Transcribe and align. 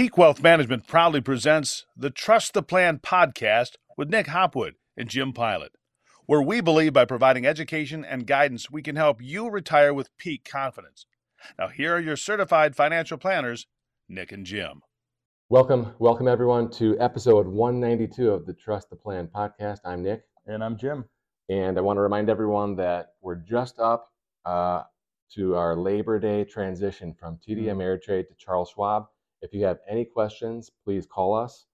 Peak 0.00 0.16
Wealth 0.16 0.42
Management 0.42 0.86
proudly 0.86 1.20
presents 1.20 1.84
the 1.94 2.08
Trust 2.08 2.54
the 2.54 2.62
Plan 2.62 3.00
podcast 3.00 3.72
with 3.98 4.08
Nick 4.08 4.28
Hopwood 4.28 4.76
and 4.96 5.10
Jim 5.10 5.34
Pilat, 5.34 5.74
where 6.24 6.40
we 6.40 6.62
believe 6.62 6.94
by 6.94 7.04
providing 7.04 7.44
education 7.44 8.02
and 8.02 8.26
guidance, 8.26 8.70
we 8.70 8.80
can 8.80 8.96
help 8.96 9.20
you 9.20 9.50
retire 9.50 9.92
with 9.92 10.16
peak 10.16 10.48
confidence. 10.50 11.04
Now, 11.58 11.68
here 11.68 11.94
are 11.94 12.00
your 12.00 12.16
certified 12.16 12.74
financial 12.74 13.18
planners, 13.18 13.66
Nick 14.08 14.32
and 14.32 14.46
Jim. 14.46 14.80
Welcome, 15.50 15.92
welcome 15.98 16.28
everyone 16.28 16.70
to 16.70 16.98
episode 16.98 17.46
192 17.46 18.30
of 18.30 18.46
the 18.46 18.54
Trust 18.54 18.88
the 18.88 18.96
Plan 18.96 19.28
podcast. 19.28 19.80
I'm 19.84 20.02
Nick. 20.02 20.22
And 20.46 20.64
I'm 20.64 20.78
Jim. 20.78 21.04
And 21.50 21.76
I 21.76 21.82
want 21.82 21.98
to 21.98 22.00
remind 22.00 22.30
everyone 22.30 22.74
that 22.76 23.08
we're 23.20 23.34
just 23.34 23.78
up 23.78 24.10
uh, 24.46 24.84
to 25.34 25.56
our 25.56 25.76
Labor 25.76 26.18
Day 26.18 26.44
transition 26.44 27.12
from 27.12 27.38
TD 27.46 27.64
Mm-hmm. 27.64 27.78
Ameritrade 27.78 28.28
to 28.28 28.34
Charles 28.38 28.70
Schwab. 28.70 29.04
If 29.42 29.54
you 29.54 29.64
have 29.64 29.78
any 29.88 30.04
questions, 30.04 30.70
please 30.84 31.06
call 31.06 31.34
us. 31.34 31.66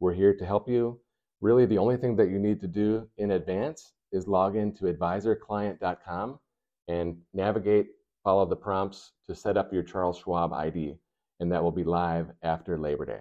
We're 0.00 0.14
here 0.14 0.34
to 0.34 0.46
help 0.46 0.68
you. 0.68 1.00
Really, 1.40 1.66
the 1.66 1.78
only 1.78 1.96
thing 1.96 2.16
that 2.16 2.30
you 2.30 2.38
need 2.38 2.60
to 2.60 2.68
do 2.68 3.08
in 3.16 3.32
advance 3.32 3.92
is 4.12 4.28
log 4.28 4.56
into 4.56 4.84
advisorclient.com 4.84 6.38
and 6.88 7.16
navigate, 7.34 7.88
follow 8.24 8.46
the 8.46 8.56
prompts 8.56 9.12
to 9.28 9.34
set 9.34 9.56
up 9.56 9.72
your 9.72 9.82
Charles 9.82 10.18
Schwab 10.18 10.52
ID, 10.52 10.96
and 11.40 11.52
that 11.52 11.62
will 11.62 11.72
be 11.72 11.84
live 11.84 12.28
after 12.42 12.78
Labor 12.78 13.04
Day. 13.04 13.20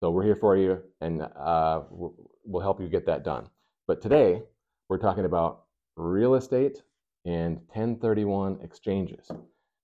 So 0.00 0.10
we're 0.10 0.24
here 0.24 0.36
for 0.36 0.56
you, 0.56 0.82
and 1.00 1.22
uh, 1.22 1.82
we'll 1.90 2.14
we'll 2.44 2.62
help 2.62 2.80
you 2.80 2.88
get 2.88 3.06
that 3.06 3.24
done. 3.24 3.48
But 3.86 4.00
today, 4.00 4.42
we're 4.88 4.98
talking 4.98 5.24
about 5.24 5.64
real 5.96 6.34
estate 6.34 6.82
and 7.24 7.56
1031 7.68 8.58
exchanges. 8.62 9.30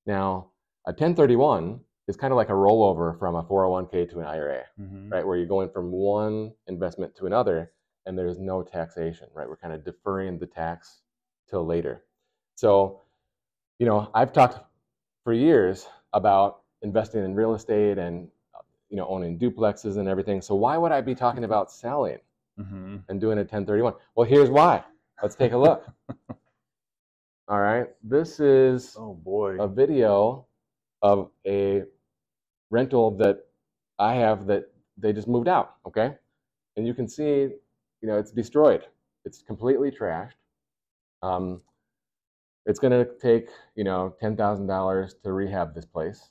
Now, 0.06 0.50
a 0.86 0.90
1031 0.90 1.80
is 2.08 2.16
kind 2.16 2.32
of 2.32 2.36
like 2.36 2.48
a 2.48 2.52
rollover 2.52 3.16
from 3.18 3.36
a 3.36 3.42
401k 3.44 4.10
to 4.10 4.18
an 4.20 4.26
IRA, 4.26 4.62
Mm-hmm. 4.80 5.10
right? 5.10 5.24
Where 5.26 5.36
you're 5.36 5.46
going 5.46 5.68
from 5.70 5.92
one 5.92 6.52
investment 6.66 7.14
to 7.16 7.26
another 7.26 7.70
and 8.06 8.18
there's 8.18 8.38
no 8.38 8.62
taxation, 8.62 9.28
right? 9.34 9.46
We're 9.48 9.56
kind 9.58 9.74
of 9.74 9.84
deferring 9.84 10.38
the 10.38 10.46
tax 10.46 11.02
till 11.48 11.64
later. 11.66 12.04
So, 12.54 13.02
you 13.78 13.86
know, 13.86 14.10
I've 14.14 14.32
talked 14.32 14.58
for 15.24 15.32
years 15.34 15.86
about 16.14 16.62
investing 16.82 17.22
in 17.24 17.34
real 17.34 17.54
estate 17.54 17.98
and 17.98 18.28
you 18.88 18.96
know 18.96 19.06
owning 19.06 19.38
duplexes 19.38 19.98
and 19.98 20.08
everything. 20.08 20.40
So 20.40 20.54
why 20.54 20.78
would 20.78 20.90
I 20.92 21.00
be 21.02 21.14
talking 21.14 21.44
about 21.44 21.70
selling 21.70 22.18
Mm-hmm. 22.58 22.96
and 23.08 23.20
doing 23.20 23.38
a 23.38 23.42
1031? 23.42 23.92
Well, 24.16 24.26
here's 24.26 24.50
why. 24.50 24.82
Let's 25.22 25.36
take 25.36 25.52
a 25.52 25.56
look. 25.58 25.84
All 27.48 27.60
right. 27.60 27.86
This 28.02 28.40
is 28.40 28.96
Oh 28.98 29.14
boy. 29.14 29.58
a 29.60 29.68
video 29.68 30.46
of 31.02 31.30
a 31.46 31.84
rental 32.70 33.10
that 33.18 33.46
I 33.98 34.14
have 34.14 34.46
that 34.46 34.70
they 34.96 35.12
just 35.12 35.28
moved 35.28 35.48
out. 35.48 35.76
Okay, 35.86 36.14
and 36.76 36.86
you 36.86 36.94
can 36.94 37.08
see, 37.08 37.24
you 38.02 38.08
know, 38.08 38.18
it's 38.18 38.30
destroyed. 38.30 38.86
It's 39.24 39.42
completely 39.42 39.90
trashed. 39.90 40.32
Um, 41.22 41.60
it's 42.66 42.78
going 42.78 42.92
to 42.92 43.08
take 43.20 43.48
you 43.74 43.84
know 43.84 44.14
ten 44.20 44.36
thousand 44.36 44.66
dollars 44.66 45.14
to 45.24 45.32
rehab 45.32 45.74
this 45.74 45.86
place, 45.86 46.30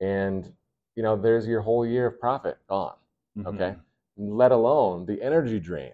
and 0.00 0.52
you 0.96 1.02
know 1.02 1.16
there's 1.16 1.46
your 1.46 1.60
whole 1.60 1.86
year 1.86 2.06
of 2.06 2.20
profit 2.20 2.58
gone. 2.68 2.96
Okay, 3.46 3.74
let 4.16 4.52
alone 4.52 5.06
the 5.06 5.20
energy 5.22 5.60
drain 5.60 5.92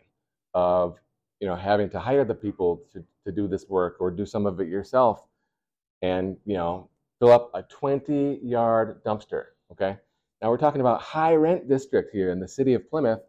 of 0.54 0.98
you 1.40 1.48
know 1.48 1.56
having 1.56 1.88
to 1.90 1.98
hire 1.98 2.24
the 2.24 2.34
people 2.34 2.82
to, 2.92 3.04
to 3.24 3.32
do 3.32 3.48
this 3.48 3.66
work 3.68 3.96
or 4.00 4.10
do 4.10 4.26
some 4.26 4.46
of 4.46 4.60
it 4.60 4.68
yourself 4.68 5.24
and 6.02 6.36
you 6.44 6.54
know 6.54 6.88
fill 7.18 7.32
up 7.32 7.50
a 7.54 7.62
20 7.62 8.40
yard 8.42 9.02
dumpster 9.04 9.44
okay 9.72 9.96
now 10.42 10.50
we're 10.50 10.56
talking 10.58 10.80
about 10.80 11.00
high 11.00 11.34
rent 11.34 11.68
district 11.68 12.12
here 12.12 12.30
in 12.30 12.40
the 12.40 12.48
city 12.48 12.74
of 12.74 12.88
plymouth 12.90 13.20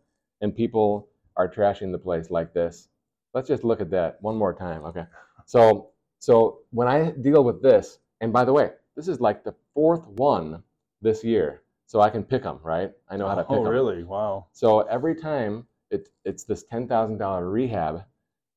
and 0.42 0.56
people 0.56 1.10
are 1.38 1.50
trashing 1.50 1.92
the 1.92 1.98
place 1.98 2.30
like 2.30 2.54
this 2.54 2.90
let's 3.34 3.48
just 3.48 3.64
look 3.64 3.82
at 3.82 3.90
that 3.92 4.18
one 4.22 4.36
more 4.36 4.54
time 4.54 4.84
okay 4.84 5.06
so 5.46 5.90
so 6.20 6.60
when 6.72 6.88
i 6.88 7.12
deal 7.22 7.44
with 7.44 7.62
this 7.62 8.00
and 8.22 8.32
by 8.34 8.44
the 8.46 8.54
way 8.54 8.72
this 8.96 9.08
is 9.08 9.20
like 9.20 9.44
the 9.44 9.56
fourth 9.74 10.06
one 10.08 10.62
this 11.02 11.24
year 11.24 11.62
so 11.88 12.02
i 12.02 12.10
can 12.10 12.24
pick 12.24 12.44
them 12.44 12.60
right 12.64 12.92
i 13.10 13.18
know 13.18 13.28
how 13.28 13.36
to 13.36 13.44
pick 13.44 13.52
Oh 13.58 13.64
them 13.64 13.72
really? 13.74 14.04
Wow. 14.04 14.48
so 14.54 14.82
every 14.82 15.16
time 15.16 15.66
it, 15.90 16.10
it's 16.26 16.44
this 16.46 16.64
ten 16.64 16.88
thousand 16.88 17.18
dollar 17.18 17.50
rehab, 17.50 18.04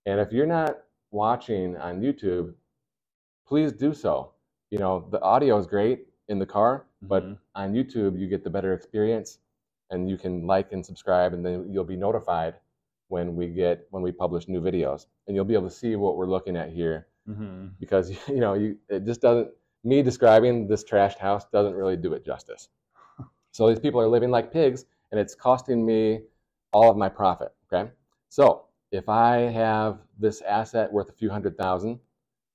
and 0.06 0.20
if 0.20 0.32
you're 0.32 0.46
not 0.46 0.78
watching 1.10 1.76
on 1.76 2.00
YouTube, 2.00 2.54
please 3.46 3.72
do 3.72 3.92
so. 3.92 4.32
You 4.70 4.78
know 4.78 5.08
the 5.10 5.20
audio 5.20 5.58
is 5.58 5.66
great 5.66 6.06
in 6.28 6.38
the 6.38 6.46
car, 6.46 6.86
but 7.02 7.24
Mhm. 7.24 7.38
on 7.54 7.72
YouTube 7.74 8.18
you 8.18 8.26
get 8.28 8.44
the 8.44 8.50
better 8.50 8.72
experience, 8.72 9.38
and 9.90 10.08
you 10.08 10.16
can 10.16 10.46
like 10.46 10.72
and 10.72 10.84
subscribe, 10.84 11.32
and 11.34 11.44
then 11.44 11.70
you'll 11.72 11.84
be 11.84 11.96
notified 11.96 12.54
when 13.08 13.36
we 13.36 13.48
get 13.48 13.86
when 13.90 14.02
we 14.02 14.10
publish 14.12 14.48
new 14.48 14.60
videos, 14.60 15.06
and 15.26 15.36
you'll 15.36 15.44
be 15.44 15.54
able 15.54 15.68
to 15.68 15.74
see 15.74 15.96
what 15.96 16.16
we're 16.16 16.26
looking 16.26 16.56
at 16.56 16.70
here 16.70 17.06
Mm-hmm. 17.28 17.68
because 17.80 18.10
you 18.28 18.40
know 18.40 18.54
you 18.54 18.78
it 18.88 19.04
just 19.04 19.20
doesn't 19.20 19.50
me 19.82 20.02
describing 20.02 20.66
this 20.66 20.84
trashed 20.84 21.18
house 21.18 21.44
doesn't 21.52 21.74
really 21.74 21.96
do 21.96 22.12
it 22.14 22.24
justice. 22.24 22.68
So 23.52 23.68
these 23.68 23.78
people 23.80 24.00
are 24.00 24.08
living 24.08 24.30
like 24.30 24.52
pigs, 24.52 24.86
and 25.10 25.20
it's 25.20 25.34
costing 25.34 25.84
me 25.86 26.22
all 26.72 26.90
of 26.90 26.96
my 26.96 27.08
profit. 27.08 27.52
Okay, 27.72 27.90
so 28.28 28.66
if 28.90 29.08
I 29.08 29.36
have 29.36 29.98
this 30.18 30.42
asset 30.42 30.92
worth 30.92 31.08
a 31.08 31.12
few 31.12 31.30
hundred 31.30 31.56
thousand, 31.58 32.00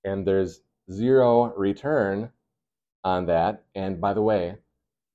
and 0.03 0.25
there's 0.25 0.61
zero 0.91 1.53
return 1.55 2.31
on 3.03 3.25
that, 3.27 3.63
and 3.75 3.99
by 4.01 4.13
the 4.13 4.21
way, 4.21 4.55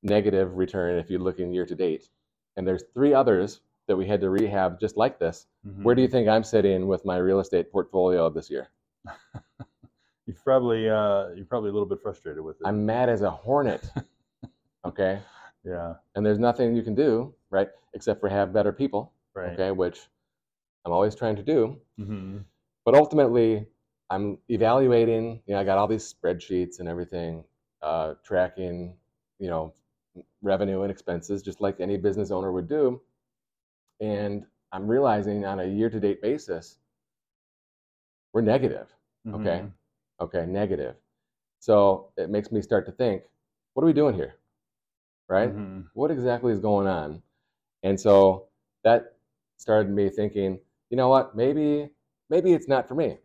negative 0.02 0.56
return 0.56 0.98
if 0.98 1.10
you 1.10 1.18
look 1.18 1.38
in 1.38 1.52
year 1.52 1.66
to 1.66 1.74
date, 1.74 2.08
and 2.56 2.66
there's 2.66 2.84
three 2.94 3.14
others 3.14 3.60
that 3.86 3.96
we 3.96 4.06
had 4.06 4.20
to 4.22 4.30
rehab 4.30 4.80
just 4.80 4.96
like 4.96 5.18
this. 5.18 5.46
Mm-hmm. 5.66 5.82
Where 5.82 5.94
do 5.94 6.02
you 6.02 6.08
think 6.08 6.28
I'm 6.28 6.44
sitting 6.44 6.86
with 6.86 7.04
my 7.04 7.16
real 7.18 7.40
estate 7.40 7.70
portfolio 7.70 8.30
this 8.30 8.50
year? 8.50 8.68
You've 10.26 10.42
probably 10.42 10.88
uh, 10.88 11.28
you're 11.36 11.44
probably 11.44 11.68
a 11.68 11.72
little 11.72 11.88
bit 11.88 12.00
frustrated 12.00 12.42
with 12.42 12.56
it. 12.56 12.62
I'm 12.66 12.86
mad 12.86 13.08
as 13.08 13.22
a 13.22 13.30
hornet. 13.30 13.88
Okay. 14.86 15.18
yeah. 15.64 15.94
And 16.14 16.26
there's 16.26 16.38
nothing 16.38 16.76
you 16.76 16.82
can 16.82 16.94
do, 16.94 17.34
right, 17.48 17.68
except 17.94 18.20
for 18.20 18.28
have 18.28 18.52
better 18.52 18.70
people, 18.70 19.12
Right. 19.34 19.52
okay, 19.52 19.70
which 19.70 19.98
I'm 20.84 20.92
always 20.92 21.14
trying 21.14 21.36
to 21.36 21.42
do. 21.42 21.78
Mm-hmm. 21.98 22.38
But 22.84 22.94
ultimately, 22.94 23.66
I'm 24.10 24.36
evaluating, 24.50 25.40
you 25.46 25.54
know, 25.54 25.60
I 25.60 25.64
got 25.64 25.78
all 25.78 25.88
these 25.88 26.12
spreadsheets 26.12 26.80
and 26.80 26.88
everything, 26.88 27.44
uh, 27.84 28.14
tracking, 28.24 28.94
you 29.38 29.48
know, 29.48 29.74
revenue 30.42 30.82
and 30.82 30.90
expenses, 30.90 31.42
just 31.42 31.60
like 31.60 31.80
any 31.80 31.96
business 31.96 32.30
owner 32.30 32.50
would 32.50 32.68
do. 32.68 33.00
And 34.00 34.46
I'm 34.72 34.88
realizing 34.88 35.44
on 35.44 35.60
a 35.60 35.64
year 35.64 35.90
to 35.90 36.00
date 36.00 36.22
basis, 36.22 36.78
we're 38.32 38.40
negative. 38.40 38.88
Okay. 39.28 39.62
Mm-hmm. 39.62 40.24
Okay, 40.24 40.46
negative. 40.46 40.96
So 41.60 42.08
it 42.16 42.30
makes 42.30 42.50
me 42.50 42.62
start 42.62 42.86
to 42.86 42.92
think, 42.92 43.22
what 43.74 43.82
are 43.82 43.86
we 43.86 43.92
doing 43.92 44.14
here? 44.14 44.36
Right? 45.28 45.50
Mm-hmm. 45.50 45.82
What 45.94 46.10
exactly 46.10 46.52
is 46.52 46.60
going 46.60 46.86
on? 46.86 47.22
And 47.82 48.00
so 48.00 48.46
that 48.82 49.16
started 49.56 49.90
me 49.90 50.08
thinking, 50.08 50.58
you 50.90 50.96
know 50.96 51.08
what, 51.08 51.36
maybe 51.36 51.90
maybe 52.30 52.52
it's 52.52 52.68
not 52.68 52.88
for 52.88 52.94
me. 52.94 53.18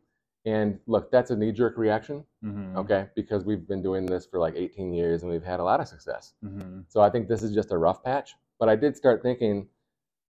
And 0.45 0.79
look, 0.87 1.11
that's 1.11 1.31
a 1.31 1.35
knee-jerk 1.35 1.77
reaction, 1.77 2.23
Mm-hmm. 2.43 2.77
okay, 2.77 3.07
because 3.15 3.43
we've 3.43 3.67
been 3.67 3.81
doing 3.81 4.05
this 4.05 4.25
for 4.25 4.39
like 4.39 4.55
18 4.55 4.93
years 4.93 5.23
and 5.23 5.31
we've 5.31 5.43
had 5.43 5.59
a 5.59 5.63
lot 5.63 5.81
of 5.81 5.87
success. 5.87 6.33
Mm-hmm. 6.43 6.81
So 6.87 7.01
I 7.01 7.09
think 7.09 7.27
this 7.27 7.43
is 7.43 7.53
just 7.53 7.71
a 7.71 7.77
rough 7.77 8.03
patch. 8.03 8.35
But 8.59 8.69
I 8.69 8.75
did 8.75 8.95
start 8.95 9.21
thinking, 9.21 9.67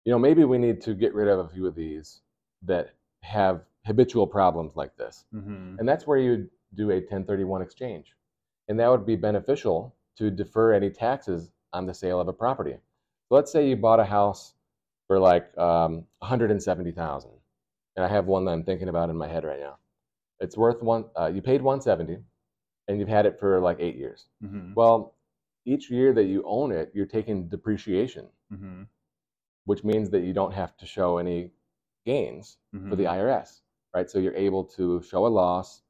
you 0.04 0.12
know, 0.12 0.19
maybe 0.19 0.44
we 0.44 0.59
need 0.59 0.81
to 0.82 0.94
get 0.94 1.15
rid 1.15 1.28
of 1.28 1.38
a 1.38 1.48
few 1.48 1.66
of 1.66 1.75
these 1.75 2.21
that 2.62 2.94
have 3.22 3.62
habitual 3.87 4.26
problems 4.26 4.75
like 4.76 4.97
this. 4.97 5.25
Mm-hmm. 5.34 5.76
And 5.78 5.88
that's 5.88 6.06
where 6.06 6.19
you 6.19 6.50
do 6.75 6.91
a 6.91 6.94
1031 6.97 7.62
exchange. 7.62 8.15
And 8.69 8.78
that 8.81 8.91
would 8.91 9.06
be 9.06 9.16
beneficial 9.16 9.94
to 10.19 10.31
defer 10.31 10.72
any 10.72 10.91
taxes 10.91 11.50
on 11.72 11.87
the 11.87 11.94
sale 11.94 12.21
of 12.21 12.28
a 12.28 12.32
property. 12.32 12.77
So 13.28 13.34
let's 13.37 13.51
say 13.53 13.68
you 13.68 13.77
bought 13.77 14.01
a 14.01 14.04
house 14.04 14.54
for 15.06 15.18
like 15.18 15.56
um, 15.59 16.04
170,000. 16.18 17.30
And 17.97 18.04
I 18.04 18.09
have 18.09 18.27
one 18.27 18.45
that 18.45 18.53
I'm 18.53 18.65
thinking 18.65 18.89
about 18.89 19.10
in 19.10 19.16
my 19.16 19.28
head 19.28 19.45
right 19.45 19.60
now. 19.60 19.78
It's 20.41 20.57
worth 20.57 20.83
one, 20.83 21.04
uh, 21.19 21.31
you 21.34 21.42
paid 21.42 21.63
170 21.63 22.22
and 22.89 22.98
you've 22.98 23.09
had 23.09 23.27
it 23.27 23.39
for 23.39 23.60
like 23.60 23.78
eight 23.81 23.97
years. 23.97 24.27
Mm-hmm. 24.42 24.72
Well, 24.75 25.15
each 25.66 25.91
year 25.91 26.13
that 26.15 26.25
you 26.25 26.42
own 26.47 26.72
it, 26.72 26.91
you're 26.95 27.07
taking 27.07 27.48
depreciation, 27.48 28.27
Mm-hmm. 28.53 28.83
which 29.66 29.84
means 29.84 30.10
that 30.10 30.22
you 30.22 30.33
don't 30.33 30.53
have 30.53 30.77
to 30.78 30.87
show 30.87 31.19
any 31.19 31.51
gains 32.04 32.57
for 32.89 32.97
the 32.97 33.04
Mm-hmm. 33.04 33.13
IRS, 33.15 33.60
right? 33.95 34.10
So 34.10 34.19
you're 34.19 34.34
able 34.34 34.65
to 34.77 35.03
show 35.03 35.27
a 35.27 35.28
loss, 35.28 35.83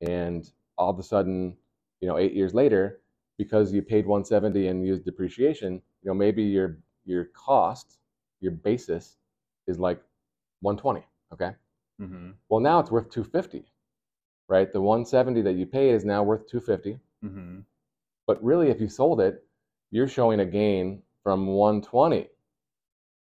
and 0.00 0.50
all 0.78 0.90
of 0.90 0.98
a 0.98 1.02
sudden, 1.02 1.56
you 2.00 2.08
know, 2.08 2.16
eight 2.18 2.32
years 2.34 2.54
later, 2.54 3.00
because 3.36 3.72
you 3.72 3.82
paid 3.82 4.06
170 4.06 4.68
and 4.68 4.86
used 4.86 5.04
depreciation, 5.04 5.74
you 6.02 6.08
know, 6.08 6.14
maybe 6.14 6.42
your 6.42 6.78
your 7.04 7.24
cost, 7.26 7.98
your 8.40 8.52
basis, 8.52 9.16
is 9.66 9.78
like 9.78 10.00
120. 10.60 11.04
Okay. 11.32 11.52
Mm-hmm. 12.00 12.30
Well, 12.48 12.60
now 12.60 12.78
it's 12.80 12.90
worth 12.90 13.10
250, 13.10 13.64
right? 14.48 14.72
The 14.72 14.80
170 14.80 15.42
that 15.42 15.54
you 15.54 15.66
paid 15.66 15.94
is 15.94 16.04
now 16.04 16.22
worth 16.22 16.46
250. 16.48 16.98
Mm-hmm. 17.24 17.60
But 18.26 18.42
really, 18.42 18.70
if 18.70 18.80
you 18.80 18.88
sold 18.88 19.20
it, 19.20 19.44
you're 19.90 20.08
showing 20.08 20.40
a 20.40 20.46
gain 20.46 21.02
from 21.22 21.46
120 21.46 22.28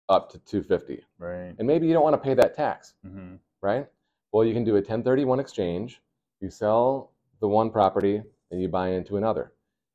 up 0.08 0.30
to 0.30 0.38
250. 0.38 1.04
Right. 1.18 1.54
And 1.58 1.66
maybe 1.66 1.86
you 1.86 1.92
don't 1.92 2.02
want 2.02 2.14
to 2.14 2.24
pay 2.24 2.34
that 2.34 2.54
tax, 2.54 2.94
hmm 3.04 3.36
right? 3.62 3.86
Well, 4.32 4.44
you 4.44 4.52
can 4.52 4.64
do 4.64 4.72
a 4.72 4.74
1031 4.74 5.40
exchange. 5.40 6.00
You 6.40 6.50
sell 6.50 7.12
the 7.40 7.48
one 7.48 7.70
property 7.70 8.22
and 8.50 8.60
you 8.60 8.68
buy 8.68 8.90
into 8.90 9.16
another. 9.16 9.52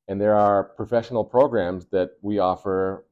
And 0.08 0.20
there 0.20 0.36
are 0.36 0.64
professional 0.64 1.24
programs 1.24 1.86
that 1.92 2.12
we 2.22 2.40
offer 2.40 3.06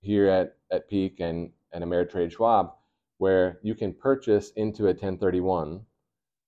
here 0.00 0.28
at, 0.28 0.56
at 0.70 0.88
Peak 0.88 1.20
and, 1.20 1.50
and 1.72 1.82
Ameritrade 1.82 2.30
Schwab 2.30 2.74
where 3.18 3.58
you 3.62 3.74
can 3.74 3.92
purchase 3.92 4.50
into 4.56 4.84
a 4.84 4.88
1031, 4.88 5.80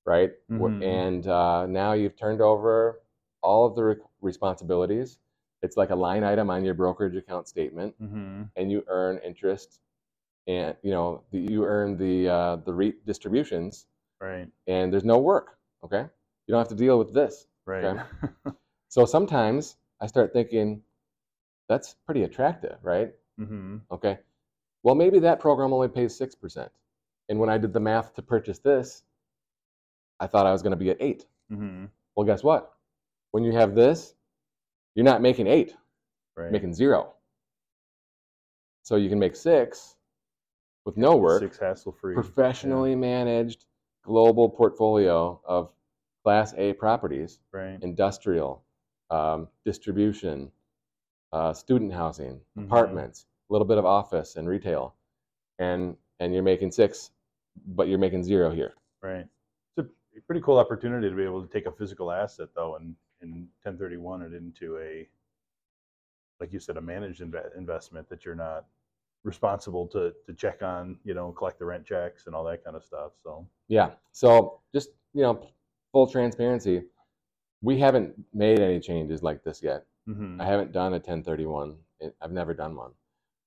right? 0.06 0.32
Mhm. 0.50 0.82
And 0.84 1.26
uh, 1.28 1.66
now 1.66 1.92
you've 1.94 2.16
turned 2.16 2.40
over 2.40 3.00
all 3.42 3.66
of 3.66 3.76
the 3.76 3.84
re- 3.84 3.96
responsibilities. 4.22 5.18
It's 5.62 5.76
like 5.76 5.90
a 5.90 5.96
line 5.96 6.24
item 6.24 6.50
on 6.50 6.64
your 6.64 6.74
brokerage 6.74 7.16
account 7.16 7.48
statement 7.48 7.94
hmm 7.98 8.44
and 8.56 8.70
you 8.72 8.84
earn 8.88 9.18
interest 9.24 9.80
and 10.46 10.76
you 10.82 10.90
know 10.92 11.22
the, 11.32 11.38
you 11.40 11.64
earn 11.64 11.96
the 11.98 12.28
uh, 12.28 12.56
the 12.56 12.72
REIT 12.74 13.06
distributions 13.06 13.86
Right. 14.20 14.48
and 14.66 14.92
there's 14.92 15.04
no 15.04 15.18
work 15.18 15.58
okay 15.84 16.02
you 16.46 16.52
don't 16.52 16.60
have 16.60 16.68
to 16.68 16.74
deal 16.74 16.98
with 16.98 17.12
this 17.14 17.46
Right. 17.66 17.84
Okay. 17.84 18.02
so 18.88 19.04
sometimes 19.04 19.76
i 20.00 20.06
start 20.06 20.32
thinking 20.32 20.82
that's 21.68 21.96
pretty 22.06 22.22
attractive 22.24 22.78
right 22.82 23.12
hmm 23.38 23.78
okay 23.90 24.18
well 24.82 24.94
maybe 24.94 25.18
that 25.20 25.40
program 25.40 25.72
only 25.72 25.88
pays 25.88 26.18
6% 26.18 26.68
and 27.28 27.38
when 27.38 27.50
i 27.50 27.58
did 27.58 27.72
the 27.72 27.80
math 27.80 28.14
to 28.14 28.22
purchase 28.22 28.58
this 28.60 29.02
i 30.20 30.26
thought 30.26 30.46
i 30.46 30.52
was 30.52 30.62
going 30.62 30.72
to 30.72 30.76
be 30.76 30.90
at 30.90 30.96
8 31.00 31.26
hmm 31.50 31.84
well 32.14 32.26
guess 32.26 32.42
what 32.42 32.72
when 33.32 33.44
you 33.44 33.52
have 33.52 33.74
this 33.74 34.14
you're 34.94 35.04
not 35.04 35.22
making 35.22 35.46
8 35.46 35.74
Right. 36.36 36.52
making 36.52 36.74
0 36.74 37.12
so 38.82 38.96
you 38.96 39.08
can 39.08 39.18
make 39.18 39.34
6 39.36 39.96
with 40.84 40.96
no 40.96 41.16
work 41.16 41.40
Six 41.42 41.58
hassle 41.58 41.92
free. 41.92 42.14
professionally 42.14 42.94
managed 42.94 43.64
global 44.02 44.48
portfolio 44.48 45.40
of 45.44 45.70
class 46.22 46.54
A 46.56 46.72
properties, 46.74 47.40
Right. 47.52 47.78
industrial, 47.82 48.62
um, 49.10 49.48
distribution, 49.64 50.50
uh, 51.32 51.52
student 51.52 51.92
housing, 51.92 52.40
Mhm. 52.56 52.64
apartments, 52.64 53.26
a 53.48 53.52
little 53.52 53.66
bit 53.66 53.78
of 53.78 53.84
office 53.84 54.36
and 54.36 54.48
retail, 54.48 54.94
and 55.58 55.96
and 56.20 56.32
you're 56.32 56.42
making 56.42 56.70
six, 56.70 57.10
but 57.66 57.88
you're 57.88 57.98
making 57.98 58.22
zero 58.24 58.50
here. 58.50 58.74
Right. 59.02 59.26
A 60.16 60.20
pretty 60.22 60.40
cool 60.40 60.58
opportunity 60.58 61.08
to 61.10 61.14
be 61.14 61.24
able 61.24 61.42
to 61.42 61.48
take 61.52 61.66
a 61.66 61.72
physical 61.72 62.10
asset 62.10 62.48
though 62.54 62.76
and 62.76 62.94
and 63.22 63.48
1031 63.62 64.22
it 64.22 64.32
into 64.34 64.78
a 64.78 65.08
like 66.40 66.52
you 66.52 66.58
said 66.58 66.76
a 66.76 66.80
managed 66.80 67.20
inve- 67.22 67.56
investment 67.56 68.08
that 68.08 68.24
you're 68.24 68.34
not 68.34 68.66
responsible 69.24 69.86
to 69.88 70.12
to 70.26 70.32
check 70.34 70.62
on, 70.62 70.98
you 71.04 71.14
know, 71.14 71.32
collect 71.32 71.58
the 71.58 71.64
rent 71.64 71.84
checks 71.84 72.26
and 72.26 72.34
all 72.34 72.44
that 72.44 72.62
kind 72.64 72.76
of 72.76 72.84
stuff. 72.84 73.12
So, 73.22 73.46
Yeah. 73.68 73.90
So 74.12 74.60
just 74.72 74.90
you 75.14 75.22
know, 75.22 75.48
full 75.92 76.06
transparency, 76.06 76.84
we 77.62 77.78
haven't 77.78 78.14
made 78.34 78.60
any 78.60 78.80
changes 78.80 79.22
like 79.22 79.42
this 79.42 79.62
yet. 79.62 79.86
mhm. 80.08 80.40
I 80.40 80.44
haven't 80.44 80.72
done 80.72 80.92
a 80.94 81.00
1031. 81.00 81.76
I've 82.20 82.32
never 82.32 82.52
done 82.54 82.76
one, 82.76 82.92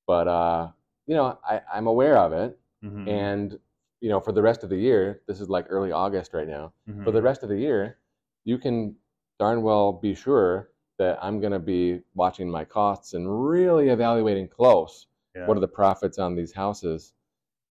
but 0.08 0.28
uh, 0.28 0.72
you 1.06 1.16
know, 1.16 1.38
I, 1.48 1.62
I'm 1.74 1.88
aware 1.88 2.18
of 2.18 2.34
it. 2.34 2.60
Mhm. 2.84 3.08
And 3.08 3.60
you 4.02 4.10
know, 4.10 4.20
for 4.20 4.32
the 4.32 4.42
rest 4.42 4.64
of 4.64 4.70
the 4.70 4.78
year, 4.78 5.22
this 5.28 5.42
is 5.42 5.50
like 5.50 5.66
early 5.70 5.92
August 5.92 6.34
right 6.34 6.48
now. 6.48 6.74
For 7.04 7.12
the 7.12 7.20
Mhm. 7.20 7.24
rest 7.24 7.44
of 7.44 7.50
the 7.50 7.58
year, 7.58 7.98
you 8.46 8.58
can 8.58 8.96
darn 9.40 9.62
well 9.62 9.94
be 9.94 10.14
sure 10.14 10.72
that 10.98 11.18
I'm 11.24 11.40
going 11.40 11.54
to 11.54 11.60
be 11.60 12.02
watching 12.16 12.50
my 12.50 12.66
costs 12.66 13.14
and 13.14 13.48
really 13.50 13.90
evaluating 13.90 14.48
close 14.50 15.08
Yeah. 15.36 15.46
what 15.48 15.56
are 15.58 15.62
the 15.62 15.68
profits 15.68 16.18
on 16.18 16.36
these 16.36 16.52
houses, 16.52 17.14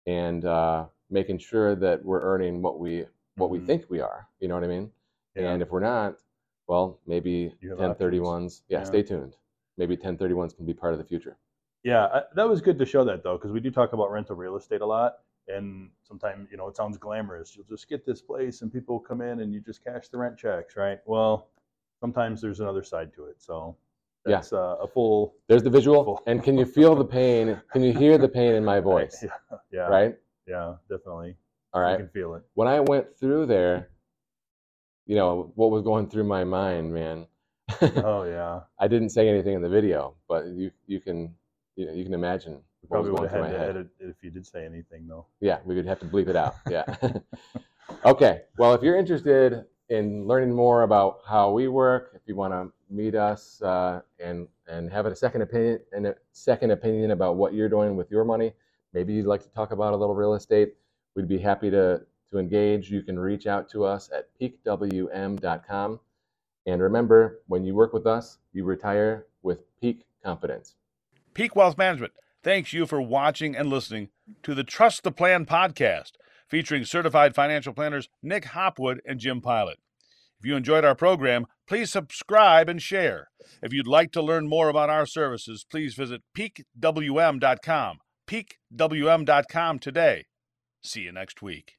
and 0.06 0.45
uh, 0.45 0.88
making 1.10 1.38
sure 1.39 1.75
that 1.75 2.04
we're 2.04 2.22
earning 2.22 2.62
what 2.62 2.80
we 2.80 3.06
what 3.38 3.50
we 3.50 3.60
Mhm. 3.60 3.66
think 3.68 3.89
we 3.89 4.00
are. 4.00 4.30
You 4.39 4.48
know 4.48 4.56
what 4.56 4.63
I 4.63 4.68
mean? 4.68 4.92
Yeah. 5.36 5.51
And 5.51 5.62
if 5.62 5.69
we're 5.71 5.81
not, 5.81 6.18
well, 6.68 7.00
maybe 7.06 7.54
You 7.60 7.71
have 7.71 7.80
1031s. 7.80 8.63
Yeah, 8.69 8.80
Yeah. 8.80 8.83
stay 8.83 9.04
tuned. 9.04 9.36
Maybe 9.78 9.98
1031s 9.98 10.54
can 10.54 10.66
be 10.66 10.74
part 10.74 10.94
of 10.94 11.00
the 11.00 11.04
future. 11.06 11.38
Yeah, 11.83 12.06
I, 12.07 12.24
that 12.36 12.48
was 12.48 12.62
good 12.62 12.80
to 12.80 12.86
show 12.86 13.04
that 13.06 13.24
though, 13.24 13.38
because 13.38 13.51
we 13.51 13.60
do 13.60 13.71
talk 13.71 13.92
about 13.94 14.10
rental 14.12 14.36
real 14.38 14.56
estate 14.56 14.81
a 14.81 14.86
lot, 14.86 15.19
and 15.47 15.89
sometimes 16.03 16.50
you 16.51 16.57
know 16.57 16.68
it 16.68 16.75
sounds 16.75 16.97
glamorous. 16.97 17.56
You'll 17.56 17.65
just 17.65 17.88
get 17.89 18.06
this 18.06 18.21
place, 18.21 18.62
and 18.62 18.71
people 18.71 19.00
come 19.00 19.21
in, 19.21 19.42
and 19.42 19.53
you 19.53 19.59
just 19.59 19.83
cash 19.83 20.07
the 20.09 20.18
rent 20.18 20.38
checks, 20.38 20.75
right? 20.75 21.00
Well, 21.06 21.50
sometimes 22.00 22.42
there's 22.42 22.59
another 22.59 22.83
side 22.83 23.13
to 23.15 23.25
it. 23.25 23.42
So 23.42 23.75
Yeah. 24.25 24.42
uh, 24.51 24.77
a 24.81 24.88
full 24.88 25.36
There's 25.47 25.63
the 25.63 25.69
visual, 25.69 26.03
Full- 26.03 26.24
and 26.25 26.42
can 26.44 26.57
you 26.57 26.65
feel 26.65 26.95
the 26.95 27.06
pain? 27.06 27.62
Can 27.71 27.83
you 27.83 27.94
hear 27.94 28.18
the 28.18 28.27
pain 28.30 28.53
in 28.56 28.65
my 28.65 28.80
voice? 28.92 29.24
Yeah, 29.24 29.57
yeah, 29.71 29.88
Right? 29.88 30.18
yeah, 30.47 30.75
definitely. 30.89 31.36
All 31.74 31.81
You 31.92 31.97
can 31.97 32.09
feel 32.09 32.33
it. 32.36 32.44
when 32.53 32.68
I 32.68 32.80
went 32.80 33.15
through 33.15 33.45
there, 33.47 33.89
you 35.06 35.15
know, 35.15 35.51
what 35.56 35.71
was 35.71 35.81
going 35.83 36.07
through 36.09 36.24
my 36.24 36.44
mind, 36.44 36.94
man. 36.94 37.27
Oh 37.81 38.24
yeah, 38.36 38.62
I 38.80 38.88
didn't 38.88 39.09
say 39.09 39.27
anything 39.30 39.53
in 39.53 39.62
the 39.62 39.69
video, 39.69 40.15
but 40.27 40.47
you 40.47 40.71
you 40.88 41.00
can 41.00 41.36
you 41.75 41.86
know 41.86 41.94
you 41.94 42.03
can 42.03 42.13
imagine 42.13 42.13
we 42.13 42.56
what 42.56 42.62
was 42.62 42.75
probably 42.86 43.12
would 43.12 43.30
have 43.30 43.44
had 43.46 43.52
to 43.52 43.60
edit 43.60 43.88
it 44.00 44.10
if 44.10 44.16
you 44.22 44.30
did 44.30 44.46
say 44.46 44.66
anything 44.66 45.08
though. 45.08 45.26
Yeah, 45.40 45.60
we 45.66 45.76
would 45.76 45.86
have 45.86 46.00
to 46.00 46.06
bleep 46.06 46.28
it 46.28 46.36
out. 46.36 46.56
Yeah. 46.70 46.86
okay. 48.06 48.44
Well, 48.58 48.74
if 48.74 48.82
you're 48.82 48.98
interested 48.98 49.66
in 49.90 50.28
learning 50.28 50.54
more 50.54 50.84
about 50.84 51.20
how 51.28 51.52
we 51.52 51.68
work, 51.68 52.12
if 52.16 52.22
you 52.26 52.36
want 52.36 52.54
to 52.54 52.72
meet 52.90 53.16
us 53.16 53.62
uh, 53.62 54.02
and 54.20 54.48
and 54.68 54.92
have 54.92 55.06
a 55.06 55.16
second 55.16 55.44
opinion 55.44 55.80
and 55.92 56.08
a 56.08 56.16
second 56.32 56.72
opinion 56.72 57.12
about 57.12 57.36
what 57.36 57.54
you're 57.54 57.70
doing 57.70 57.96
with 57.96 58.10
your 58.10 58.24
money, 58.24 58.54
maybe 58.94 59.14
you'd 59.14 59.28
like 59.28 59.44
to 59.44 59.50
talk 59.50 59.72
about 59.72 59.94
a 59.94 59.96
little 59.96 60.16
real 60.16 60.34
estate. 60.34 60.74
We'd 61.16 61.28
be 61.28 61.38
happy 61.38 61.70
to 61.72 62.02
to 62.31 62.40
engage. 62.40 62.90
You 62.90 63.04
can 63.04 63.20
reach 63.20 63.48
out 63.48 63.70
to 63.70 63.86
us 63.86 64.10
at 64.14 64.30
peakwm.com. 64.40 66.00
And 66.68 66.81
remember, 66.81 67.42
when 67.48 67.64
you 67.64 67.76
work 67.76 67.94
with 67.94 68.08
us, 68.08 68.40
you 68.52 68.64
retire 68.64 69.28
with 69.44 69.60
peak 69.80 70.06
confidence. 70.24 70.76
Peak 71.36 71.56
Wealth 71.56 71.78
Management 71.78 72.14
thanks 72.45 72.74
you 72.74 72.86
for 72.86 73.01
watching 73.01 73.56
and 73.56 73.69
listening 73.69 74.09
to 74.44 74.53
the 74.53 74.63
Trust 74.63 75.01
the 75.01 75.12
Plan 75.12 75.47
podcast 75.47 76.12
featuring 76.47 76.86
certified 76.86 77.33
financial 77.33 77.74
planners 77.74 78.07
Nick 78.21 78.45
Hopwood 78.45 79.01
and 79.03 79.19
Jim 79.19 79.42
Pilat. 79.42 79.77
If 80.39 80.45
you 80.45 80.56
enjoyed 80.56 80.86
our 80.86 80.94
program, 80.94 81.47
please 81.68 81.92
subscribe 81.92 82.69
and 82.69 82.80
share. 82.80 83.30
If 83.63 83.74
you'd 83.74 83.88
like 83.88 84.12
to 84.12 84.21
learn 84.21 84.47
more 84.47 84.69
about 84.69 84.92
our 84.92 85.07
services, 85.07 85.65
please 85.69 85.95
visit 85.95 86.21
peakwm.com. 86.38 87.97
peakwm.com 88.27 89.80
today. 89.80 90.25
See 90.83 91.02
you 91.02 91.11
next 91.11 91.42
week. 91.42 91.73